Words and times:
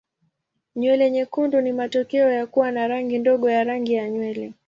Nywele 0.75 1.11
nyekundu 1.11 1.61
ni 1.61 1.71
matokeo 1.73 2.29
ya 2.31 2.47
kuwa 2.47 2.71
na 2.71 2.87
rangi 2.87 3.17
ndogo 3.19 3.49
ya 3.49 3.63
rangi 3.63 3.93
ya 3.93 4.09
nywele. 4.09 4.53